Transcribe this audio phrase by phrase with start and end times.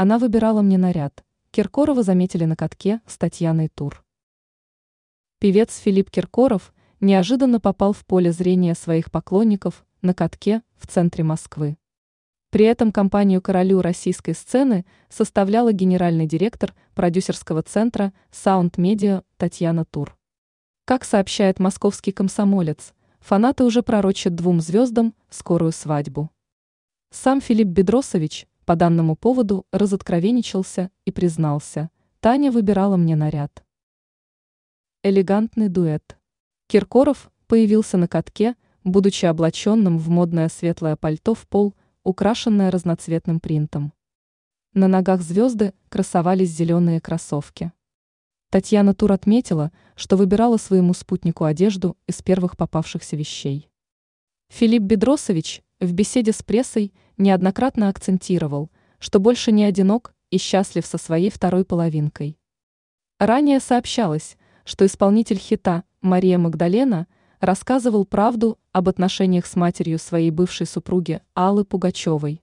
[0.00, 1.24] Она выбирала мне наряд.
[1.50, 4.04] Киркорова заметили на катке с Татьяной Тур.
[5.40, 11.78] Певец Филипп Киркоров неожиданно попал в поле зрения своих поклонников на катке в центре Москвы.
[12.50, 20.16] При этом компанию «Королю российской сцены» составляла генеральный директор продюсерского центра Sound Media Татьяна Тур.
[20.84, 26.30] Как сообщает московский комсомолец, фанаты уже пророчат двум звездам скорую свадьбу.
[27.10, 31.88] Сам Филипп Бедросович по данному поводу разоткровенничался и признался,
[32.20, 33.64] Таня выбирала мне наряд.
[35.02, 36.18] Элегантный дуэт.
[36.66, 43.94] Киркоров появился на катке, будучи облаченным в модное светлое пальто в пол, украшенное разноцветным принтом.
[44.74, 47.72] На ногах звезды красовались зеленые кроссовки.
[48.50, 53.70] Татьяна Тур отметила, что выбирала своему спутнику одежду из первых попавшихся вещей.
[54.48, 60.98] Филипп Бедросович в беседе с прессой неоднократно акцентировал, что больше не одинок и счастлив со
[60.98, 62.38] своей второй половинкой.
[63.18, 67.06] Ранее сообщалось, что исполнитель хита Мария Магдалена
[67.40, 72.42] рассказывал правду об отношениях с матерью своей бывшей супруги Аллы Пугачевой.